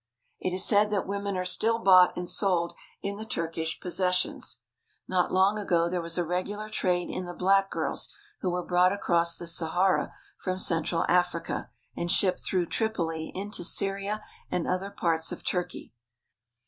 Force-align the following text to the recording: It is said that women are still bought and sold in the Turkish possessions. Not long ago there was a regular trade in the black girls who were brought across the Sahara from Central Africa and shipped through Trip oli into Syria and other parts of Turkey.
It 0.39 0.51
is 0.51 0.65
said 0.65 0.89
that 0.89 1.05
women 1.05 1.37
are 1.37 1.45
still 1.45 1.77
bought 1.77 2.17
and 2.17 2.27
sold 2.27 2.73
in 3.03 3.17
the 3.17 3.23
Turkish 3.23 3.79
possessions. 3.79 4.57
Not 5.07 5.31
long 5.31 5.59
ago 5.59 5.87
there 5.87 6.01
was 6.01 6.17
a 6.17 6.25
regular 6.25 6.69
trade 6.69 7.11
in 7.11 7.25
the 7.25 7.35
black 7.35 7.69
girls 7.69 8.11
who 8.39 8.49
were 8.49 8.65
brought 8.65 8.91
across 8.91 9.37
the 9.37 9.45
Sahara 9.45 10.15
from 10.39 10.57
Central 10.57 11.05
Africa 11.07 11.69
and 11.95 12.11
shipped 12.11 12.39
through 12.43 12.65
Trip 12.65 12.97
oli 12.99 13.31
into 13.35 13.63
Syria 13.63 14.23
and 14.49 14.67
other 14.67 14.89
parts 14.89 15.31
of 15.31 15.43
Turkey. 15.43 15.93